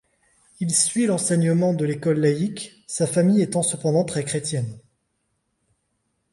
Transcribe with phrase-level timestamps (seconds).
[0.59, 4.79] Il suit l'enseignement de l'école laïque, sa famille étant cependant très chrétienne.